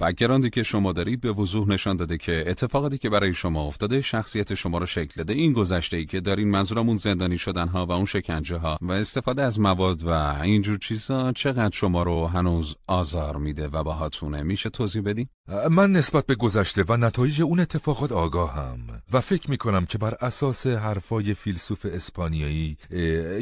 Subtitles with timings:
[0.00, 4.54] بکگراندی که شما دارید به وضوح نشان داده که اتفاقاتی که برای شما افتاده شخصیت
[4.54, 5.32] شما رو شکل داده.
[5.32, 9.42] این گذشته ای که دارین منظورمون زندانی شدن ها و اون شکنجه ها و استفاده
[9.42, 10.10] از مواد و
[10.42, 15.28] اینجور چیزا چقدر شما رو هنوز آزار میده و باهاتونه؟ میشه توضیح بدین
[15.70, 18.78] من نسبت به گذشته و نتایج اون اتفاقات آگاهم
[19.12, 22.76] و فکر می‌کنم که بر اساس حرفای فیلسوف اسپانیایی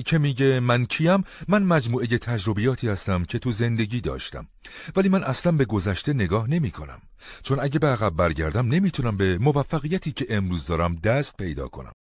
[0.07, 4.47] که میگه من کیم من مجموعه تجربیاتی هستم که تو زندگی داشتم.
[4.97, 7.03] ولی من اصلا به گذشته نگاه نمی کنم.
[7.43, 11.93] چون اگه به عقب برگردم نمی‌تونم به موفقیتی که امروز دارم دست پیدا کنم.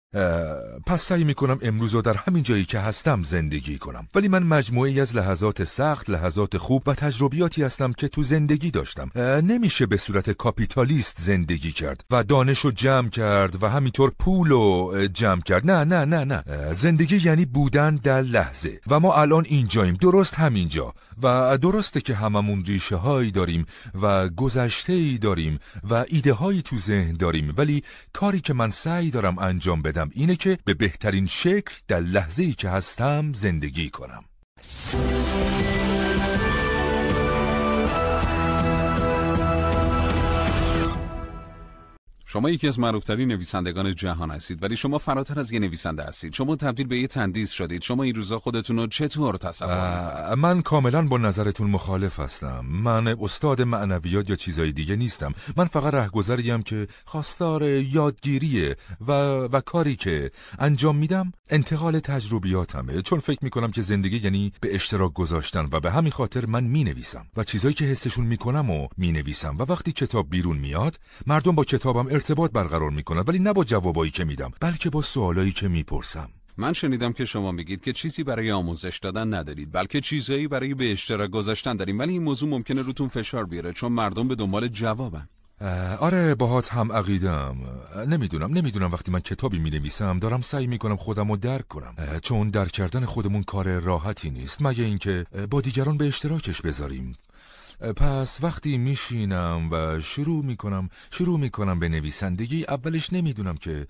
[0.86, 4.08] پس سعی می‌کنم امروز رو در همین جایی که هستم زندگی کنم.
[4.14, 9.10] ولی من مجموعی از لحظات سخت لحظات خوب و تجربیاتی هستم که تو زندگی داشتم.
[9.42, 14.94] نمیشه به صورت کاپیتالیست زندگی کرد و دانش رو جمع کرد و همینطور پول رو
[15.12, 15.70] جمع کرد.
[15.70, 16.72] نه نه نه نه.
[16.72, 18.80] زندگی یعنی بودن در لحظه.
[18.90, 19.94] و ما الان اینجاییم.
[19.94, 20.94] درست همینجا.
[21.22, 23.66] و درسته که هممون ریشه هایی داریم
[24.02, 25.58] و گذشته داریم
[25.90, 27.54] و ایده هایی تو ذهن داریم.
[27.56, 32.42] ولی کاری که من سعی دارم انجام بدم اینه که به بهترین شکل در لحظه
[32.42, 34.24] ای که هستم زندگی کنم.
[42.28, 46.32] شما یکی از معروفترین نویسندگان جهان هستید ولی شما فراتر از یه نویسنده هستید.
[46.32, 47.82] شما تبدیل به یه تندیس شدید.
[47.82, 52.66] شما این روزا خودتون رو چطور تصور من کاملا با نظرتون مخالف هستم.
[52.66, 55.34] من استاد معنویات یا چیزای دیگه نیستم.
[55.56, 59.12] من فقط رهگذریم که خواستار یادگیریه و,
[59.52, 65.12] و کاری که انجام میدم انتقال تجربیاتمه چون فکر می‌کنم که زندگی یعنی به اشتراک
[65.12, 67.26] گذاشتن و به همین خاطر من می‌نویسم.
[67.36, 69.56] و چیزایی که حسشون می‌کنم و می‌نویسم.
[69.58, 74.10] و وقتی کتاب بیرون میاد مردم با کتابم ارتباط برقرار می‌کنن ولی نه با جوابایی
[74.10, 76.28] که میدم بلکه با سوالایی که می‌پرسم.
[76.58, 80.92] من شنیدم که شما میگید که چیزی برای آموزش دادن ندارید بلکه چیزایی برای به
[80.92, 81.98] اشتراک گذاشتن داریم.
[81.98, 85.28] ولی این موضوع ممکنه روتون فشار بیاره چون مردم به دنبال جوابن.
[86.00, 87.56] آره باهات هم عقیدم
[88.08, 91.94] نمی‌دونم نمی‌دونم وقتی من کتابی می نویسم دارم سعی می کنم خودم رو درک کنم.
[92.22, 97.16] چون درک کردن خودمون کار راحتی نیست مگه اینکه با دیگران به اشتراکش بذاریم.
[97.96, 103.86] پس وقتی میشینم و شروع می‌کنم شروع می‌کنم به نویسندگی اولش نمی‌دونم که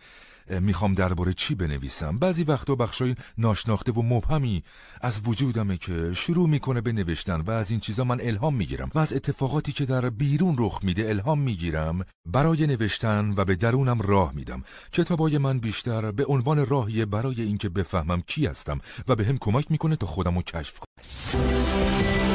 [0.61, 2.19] می‌خوام درباره چی بنویسم.
[2.19, 4.63] بعضی وقتا بخشای ناشناخته و مبهمی
[5.01, 8.99] از وجودمه که شروع می‌کنه به نوشتن و از این چیزا من الهام می‌گیرم و
[8.99, 14.33] از اتفاقاتی که در بیرون رخ میده الهام می‌گیرم برای نوشتن و به درونم راه
[14.35, 14.63] میدم.
[14.93, 19.71] کتابای من بیشتر به عنوان راهیه برای اینکه بفهمم کی هستم و به هم کمک
[19.71, 22.26] می‌کنه تا خودم رو کشف کنم.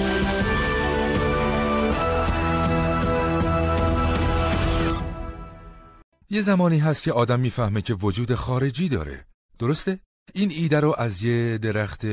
[6.33, 9.25] یه زمانی هست که آدم می‌فهمه که وجود خارجی داره.
[9.59, 9.99] درسته؟
[10.33, 12.05] این ایده رو از یه درخت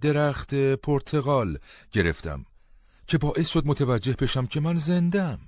[0.00, 1.58] درخت پرتغال
[1.92, 2.44] گرفتم
[3.06, 5.38] که باعث شد متوجه بشم که من زندم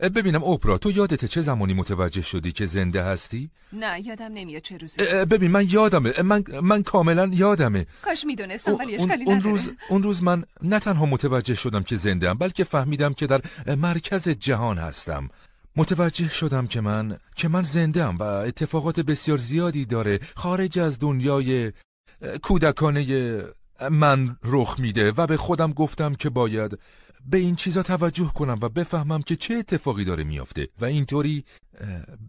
[0.00, 4.76] ببینم اوپرا تو یادته چه زمانی متوجه شدی که زنده هستی؟ نه یادم نمیاد چه
[4.76, 5.02] روزی.
[5.30, 6.22] ببین من یادمه.
[6.22, 7.86] من, من کاملا یادمه.
[8.02, 12.30] کاش می‌دونستم ولی اشکالی اون روز اون روز من نه تنها متوجه شدم که زنده
[12.30, 13.40] ام بلکه فهمیدم که در
[13.76, 15.28] مرکز جهان هستم.
[15.78, 21.72] متوجه شدم که من که من زنده و اتفاقات بسیار زیادی داره خارج از دنیای
[22.42, 23.42] کودکانه
[23.90, 26.78] من رخ میده و به خودم گفتم که باید
[27.26, 31.44] به این چیزا توجه کنم و بفهمم که چه اتفاقی داره میافته و اینطوری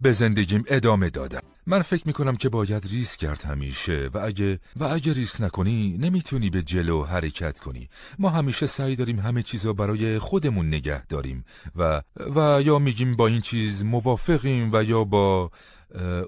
[0.02, 1.42] به زندگیم ادامه دادم.
[1.68, 6.50] من فکر می‌کنم که باید ریسک کرد همیشه و اگه و اگه ریسک نکنی نمی‌تونی
[6.50, 7.90] به جلو حرکت کنی.
[8.20, 11.44] ما همیشه سعی داریم همه چیزا برای خودمون نگه داریم
[11.76, 12.02] و
[12.36, 15.52] و یا میگیم با این چیز موافقیم و یا با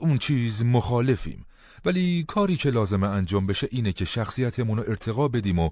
[0.01, 1.45] اون چیز مخالفیم.
[1.85, 5.69] ولی کاری که لازمه انجام بشه اینه که شخصیتمون رو ارتقا بدیم و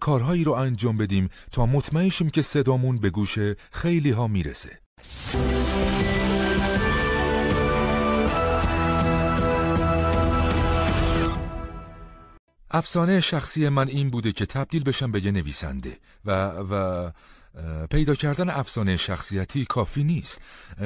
[0.00, 3.38] کارهایی رو انجام بدیم تا مطمئن شیم که صدامون به گوش
[3.72, 4.78] خیلی ها می‌رسه.
[12.70, 17.10] افسانه شخصی من این بوده که تبدیل بشم به یه نویسنده و و
[17.90, 20.40] پیدا کردن افسانه شخصیتی کافی نیست.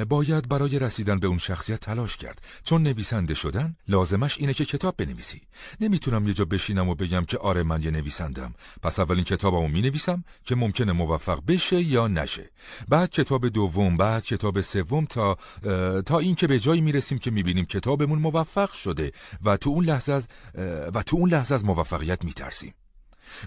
[0.09, 2.41] باید برای رسیدن به اون شخصیت تلاش کرد.
[2.63, 5.41] چون نویسنده شدن لازمش اینه که کتاب بنویسی.
[5.79, 8.53] نمی‌تونم یه جا بشینم و بگم که آره من یه نویسندم.
[8.81, 12.49] پس اولین کتابمو می نویسم که ممکنه موفق بشه یا نشه.
[12.89, 15.37] بعد کتاب دوم بعد کتاب سوم تا
[16.05, 19.11] تا اینکه به جایی می‌رسیم که می‌بینیم کتابمون موفق شده
[19.45, 20.27] و تو اون لحظه از
[20.93, 22.73] و تو اون لحظه از موفقیت میترسیم.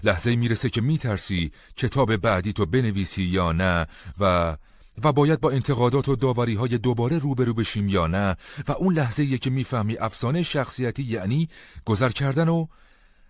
[0.03, 3.87] لحظه می‌رسه که میترسی کتاب بعدی تو بنویسی یا نه
[4.19, 4.57] و
[5.03, 8.35] و باید با انتقادات و داوری های دوباره روبرو بشیم یا نه
[8.67, 11.49] و اون لحظه یه که می‌فهمی افسانه شخصیتی یعنی
[11.85, 12.67] گذر کردن و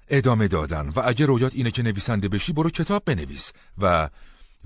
[0.10, 0.90] ادامه دادن.
[0.90, 4.10] و اگه رویات اینه که نویسنده بشی برو کتاب بنویس و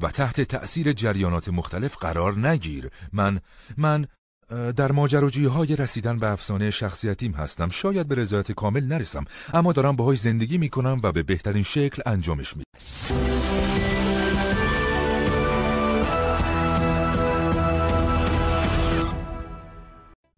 [0.01, 2.89] و تحت تأثیر جریانات مختلف قرار نگیر.
[3.13, 3.39] من
[3.77, 4.07] من
[4.51, 7.69] در ماجراجویی های رسیدن به افسانه شخصیتیم هستم.
[7.69, 12.57] شاید به رضایت کامل نرسم اما دارم باهاش زندگی می‌کنم و به بهترین شکل انجامش
[12.57, 12.65] میدم.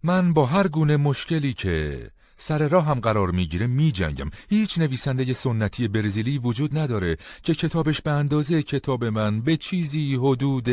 [0.03, 4.29] من با هر گونه مشکلی که سر راه هم قرار می‌گیره میجنگم.
[4.49, 10.69] هیچ نویسنده سنتی برزیلی وجود نداره که کتابش به اندازه کتاب من به چیزی حدود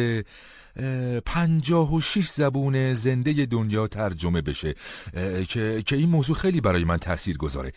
[1.26, 4.74] پنجاه و شیش زبون زنده دنیا ترجمه بشه
[5.48, 7.72] که, که این موضوع خیلی برای من تأثیر گذاره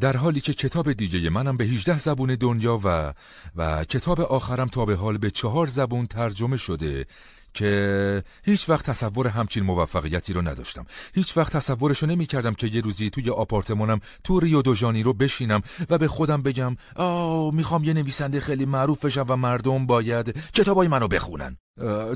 [0.00, 3.14] در حالی که کتاب دیگه منم به 18 زبون دنیا و
[3.56, 7.06] و کتاب آخرم تا به حال به چهار زبون ترجمه شده.
[7.54, 10.86] که هیچ وقت تصور همچین موفقیتی رو نداشتم.
[11.14, 15.62] هیچ وقت تصورشو نمی کردم که یه روزی توی آپارتمانم تو ریو دو رو بشینم
[15.90, 20.88] و به خودم بگم آه می‌خوام یه نویسنده خیلی معروف بشم و مردم باید کتابای
[20.88, 21.56] منو بخونن.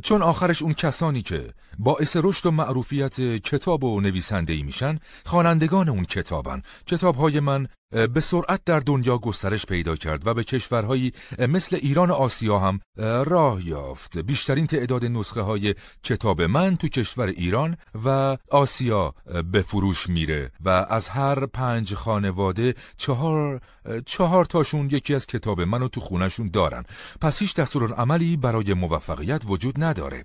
[0.03, 6.05] چون آخرش اون کسانی که باعث رشد و معروفیت کتاب و نویسنده میشن خوانندگان اون
[6.05, 6.62] کتابن.
[6.87, 11.12] کتابهای من به سرعت در دنیا گسترش پیدا کرد و به کشورهایی
[11.49, 12.81] مثل ایران و آسیا هم
[13.25, 14.19] راه یافت.
[14.19, 19.15] بیشترین تعداد نسخه های کتاب من تو کشور ایران و آسیا
[19.53, 23.61] به فروش میره و از هر پنج خانواده چهار,
[24.06, 26.85] چهار تاشون یکی از کتاب منو تو خونشون دارن.
[27.21, 30.25] پس هیچ دستورالعملی برای موفقیت وجود نداره.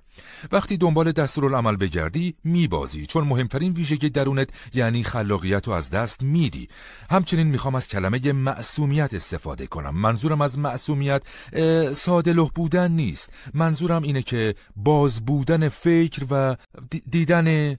[0.52, 3.06] وقتی دنبال دستورالعمل بگردی میبازی.
[3.06, 6.68] چون مهمترین ویژگی درونت یعنی خلاقیت رو از دست میدی.
[7.10, 9.96] همچنین می‌خوام از کلمه معصومیت استفاده کنم.
[9.96, 11.22] منظورم از معصومیت
[11.94, 13.30] ساده بودن نیست.
[13.54, 16.56] منظورم اینه که باز بودن فکر و
[17.10, 17.78] دیدن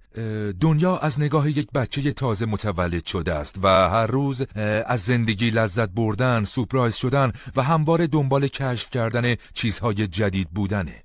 [0.60, 4.42] دنیا از نگاه یک بچه تازه متولد شده است و هر روز
[4.86, 11.04] از زندگی لذت بردن سپرایز شدن و همواره دنبال کشف کردن چیزهای جدید بودنه.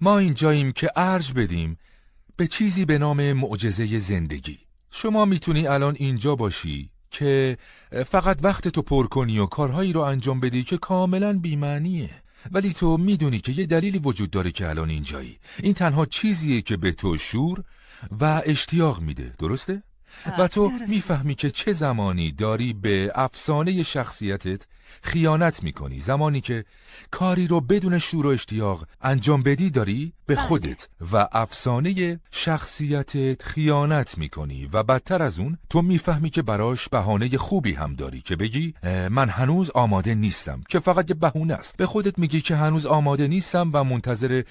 [0.00, 1.78] ما اینجاییم که ارج بدیم
[2.36, 4.58] به چیزی به نام معجزه زندگی.
[4.90, 7.58] شما می‌تونی الان اینجا باشی که
[8.06, 12.10] فقط وقت تو پر کنی و کارهایی رو انجام بدی که کاملا بیمعنیه.
[12.50, 15.38] ولی تو می‌دونی که یه دلیلی وجود داره که الان اینجایی.
[15.62, 17.64] این تنها چیزیه که به تو شور
[18.20, 19.32] و اشتیاق میده.
[19.38, 19.82] درسته؟
[20.38, 24.66] و تو می‌فهمی که چه زمانی داری به افسانه شخصیتت
[25.02, 26.00] خیانت می‌کنی.
[26.00, 26.64] زمانی که
[27.10, 30.44] کاری رو بدون شور و اشتیاق انجام بدی داری به بله.
[30.44, 34.68] خودت و افسانه شخصیتت خیانت می‌کنی.
[34.72, 38.74] و بدتر از اون تو می‌فهمی که براش بهانه خوبی هم داری که بگی
[39.10, 40.62] من هنوز آماده نیستم.
[40.68, 41.76] که فقط یه بهونه است.
[41.76, 44.42] به خودت میگی که هنوز آماده نیستم و منتظر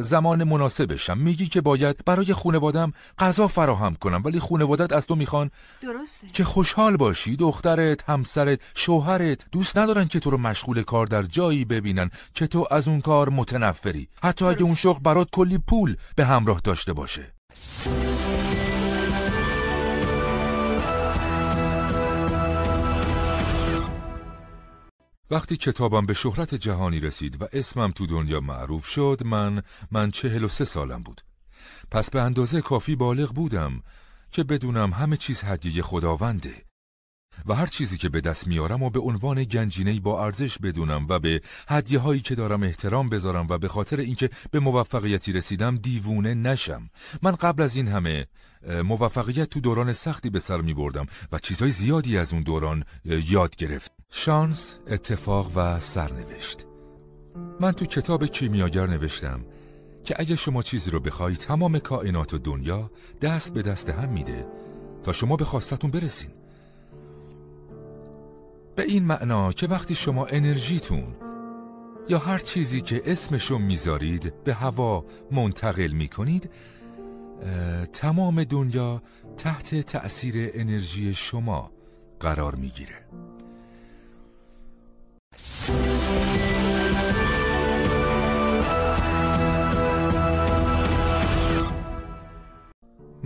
[0.00, 1.18] زمان مناسبشم.
[1.18, 5.50] میگی که باید برای خونوادم غذا فراهم کنم ولی خونوادت از تو می‌خوان.
[5.82, 6.26] درسته.
[6.32, 9.46] که خوشحال باشی دخترت همسرت شوهرت.
[9.52, 13.28] دوست ندارن که تو رو مشغول کار در جایی ببینن که تو از اون کار
[13.28, 14.08] متنفری.
[14.22, 17.32] حتی اگه اون شغل برات کلی پول به همراه داشته باشه.
[25.30, 30.44] وقتی کتابم به شهرت جهانی رسید و اسمم تو دنیا معروف شد من من چهل
[30.44, 31.20] و سه سالم بود.
[31.90, 33.82] پس به اندازه کافی بالغ بودم.
[34.30, 36.66] که بدونم همه چیز هدیه خداونده
[37.46, 41.18] و هر چیزی که به دست میارم و به عنوان گنجینه با ارزش بدونم و
[41.18, 46.34] به هدیه هایی که دارم احترام بذارم و به خاطر اینکه به موفقیتی رسیدم دیوونه
[46.34, 46.90] نشم.
[47.22, 48.26] من قبل از این همه
[48.84, 53.56] موفقیت تو دوران سختی به سر می بردم و چیزهای زیادی از اون دوران یاد
[53.56, 53.92] گرفت.
[54.10, 56.66] شانس، اتفاق و سرنوشت.
[57.60, 59.44] من تو کتاب کیمیاگر نوشتم.
[60.06, 62.90] که اگه شما چیزی رو بخوای تمام کائنات و دنیا
[63.22, 64.46] دست به دست هم میده.
[65.02, 66.30] تا شما به خواستتون برسین.
[68.76, 71.16] به این معنا که وقتی شما انرژیتون
[72.08, 76.50] یا هر چیزی که اسمشو می‌ذارید به هوا منتقل می‌کنید
[77.92, 79.02] تمام دنیا
[79.36, 81.70] تحت تأثیر انرژی شما
[82.20, 83.06] قرار می‌گیره.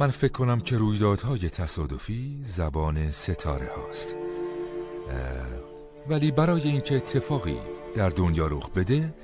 [0.00, 4.16] من فکر کنم که رویدادهای تصادفی زبان ستاره هاست.
[6.08, 7.56] ولی برای اینکه اتفاقی
[7.94, 9.14] در دنیا رخ بده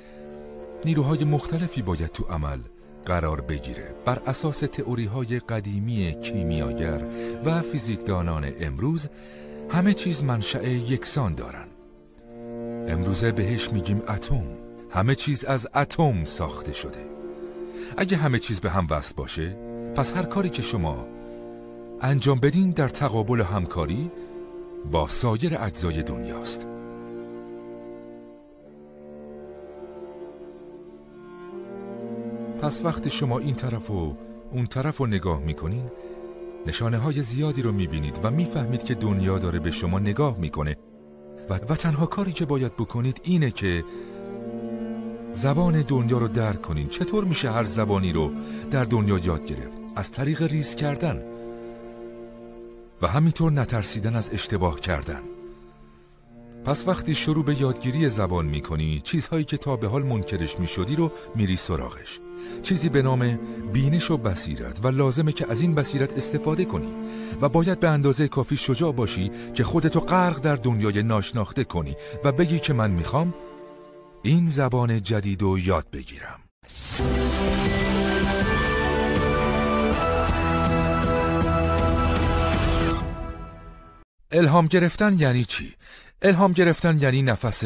[0.85, 2.59] نیروهای مختلفی باید تو عمل
[3.07, 3.95] قرار بگیره.
[4.05, 7.05] بر اساس تئوری های قدیمی کیمیاگر
[7.45, 9.09] و فیزیکدانان امروز
[9.71, 11.69] همه چیز منشأ یکسان دارن.
[12.89, 14.45] امروزه بهش میگیم اتم.
[14.91, 17.07] همه چیز از اتم ساخته شده.
[17.97, 19.66] اگه همه چیز به هم وصل باشه
[19.97, 21.07] پس هر کاری که شما
[22.01, 24.11] انجام بدین در تقابل همکاری
[24.93, 26.67] با سایر اجزای دنیاست.
[32.63, 34.17] پس وقتی شما این طرف و
[34.53, 35.91] اون طرف رو نگاه می‌کنین
[36.67, 40.77] نشانه های زیادی رو می‌بینید و می‌فهمید که دنیا داره به شما نگاه می‌کنه.
[41.51, 43.85] و, و تنها کاری که باید بکنید اینه که
[45.33, 46.89] زبان دنیا رو درک کنین.
[46.89, 48.31] چطور میشه هر زبانی رو
[48.71, 51.23] در دنیا یاد گرفت؟ از طریق ریز کردن
[53.03, 55.21] و همینطور نترسیدن از اشتباه کردن.
[56.65, 61.13] پس وقتی شروع به یادگیری زبان می‌کنی چیزهایی که تا به حال منکرش می‌شدی رو
[61.35, 62.21] میری سراغش.
[62.63, 63.39] چیزی به نام
[63.73, 66.93] بینش و بصیرت و لازمه که از این بصیرت استفاده کنی
[67.41, 72.33] و باید به اندازه کافی شجاع باشی که خودتو غرق در دنیای ناشناخته کنی و
[72.33, 73.35] بگی که من می‌خوام
[74.23, 76.41] این زبان جدید رو یاد بگیرم.
[84.31, 85.75] الهام گرفتن یعنی چی؟
[86.23, 87.65] الهام گرفتن یعنی نفس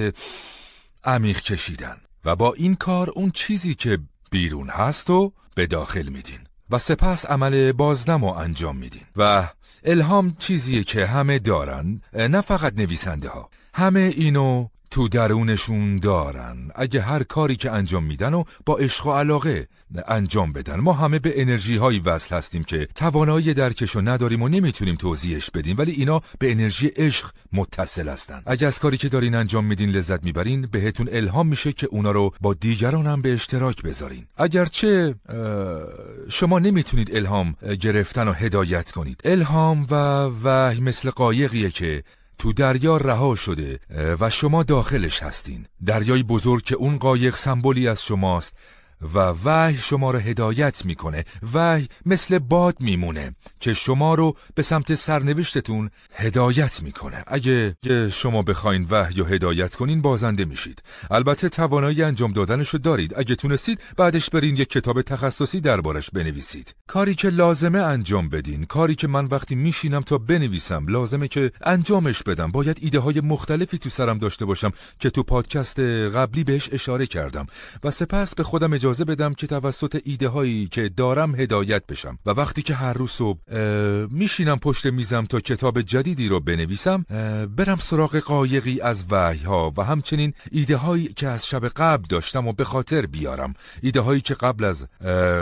[1.04, 1.96] عمیق کشیدن.
[2.24, 3.98] و با این کار اون چیزی که
[4.30, 6.38] بیرون هست و به داخل میدین.
[6.70, 9.04] و سپس عمل بازدم رو انجام میدین.
[9.16, 9.48] و
[9.84, 16.70] الهام چیزیه که همه دارن نه فقط نویسنده ها همه اینو تو درونشون دارن.
[16.74, 19.68] اگه هر کاری که انجام میدن و با عشق و علاقه
[20.08, 20.80] انجام بدن.
[20.80, 25.78] ما همه به انرژی هایی وصل هستیم که توانایی درکشو نداریم و نمی‌تونیم توضیحش بدیم.
[25.78, 28.42] ولی اینا به انرژی عشق متصل هستن.
[28.46, 32.32] اگه از کاری که دارین انجام میدین لذت می‌برین بهتون الهام میشه که اونا رو
[32.40, 34.26] با دیگران هم به اشتراک بذارین.
[34.36, 35.14] اگرچه
[36.28, 39.20] شما نمی‌تونید الهام گرفتن و هدایت کنید.
[39.24, 39.94] الهام و
[40.44, 42.04] وحی مثل قایقیه که
[42.40, 43.80] تو دریا رها شده
[44.20, 45.66] و شما داخلش هستین.
[45.86, 48.54] دریای بزرگ که اون قایق سمبولی از شماست.
[49.14, 51.24] و وحی شما رو هدایت می‌کنه.
[51.54, 57.24] وحی مثل باد میمونه که شما رو به سمت سرنوشتتون هدایت می‌کنه.
[57.26, 57.76] اگه
[58.12, 60.82] شما بخواین وحی و هدایت کنین بازنده میشید.
[61.10, 63.14] البته توانایی انجام دادنشو دارید.
[63.18, 66.74] اگه تونستید بعدش برین یک کتاب تخصصی دربارش بنویسید.
[66.86, 68.64] کاری که لازمه انجام بدین.
[68.64, 72.50] کاری که من وقتی میشینم تا بنویسم لازمه که انجامش بدم.
[72.50, 77.46] باید ایده های مختلفی تو سرم داشته باشم که تو پادکست قبلی بهش اشاره کردم.
[77.84, 82.18] و سپس به خودم اجازه بدم که توسط ایده هایی که دارم هدایت بشم.
[82.26, 83.38] و وقتی که هر روز صبح
[84.10, 87.04] میشینم پشت میزم تا کتاب جدیدی رو بنویسم
[87.56, 92.48] برم سراغ قایقی از وحی ها و همچنین ایده هایی که از شب قبل داشتم
[92.48, 93.54] و به خاطر بیارم.
[93.82, 94.86] ایده هایی که قبل از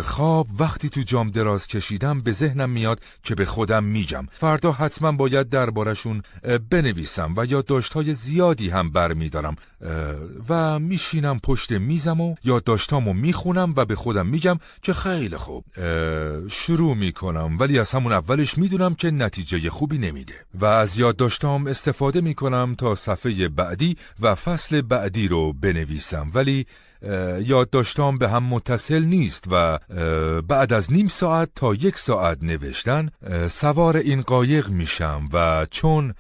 [0.03, 4.27] خواب وقتی تو جام دراز کشیدم به ذهنم میاد که به خودم میگم.
[4.33, 6.23] فردا حتما باید دربارشون
[6.71, 9.57] بنویسم و یادداشت های زیادی هم برمیدارم.
[10.49, 15.65] و میشینم پشت میزم و یادداشتامو می‌خونم و به خودم میگم که خیلی خوب.
[16.49, 20.35] شروع می‌کنم ولی از همون اولش می‌دونم که نتیجه خوبی نمیده.
[20.55, 26.31] و از یادداشتام استفاده می‌کنم تا صفحه بعدی و فصل بعدی رو بنویسم.
[26.35, 26.67] ولی
[27.45, 29.79] یادداشتام به هم متصل نیست و
[30.49, 33.11] بعد از نیم ساعت تا یک ساعت نوشتن
[33.49, 36.15] سوار این قایق میشم و چون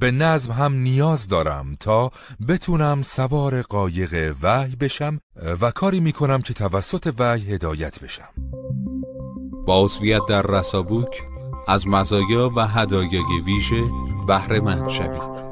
[0.00, 2.10] به نظم هم نیاز دارم تا
[2.48, 5.20] بتونم سوار قایق وحی بشم
[5.60, 8.28] و کاری می‌کنم که توسط وحی هدایت بشم.
[9.66, 9.88] با
[10.28, 11.22] در رسابوک
[11.68, 13.82] از مزایا و هدایای ویژه
[14.26, 15.47] بهره مند شوید.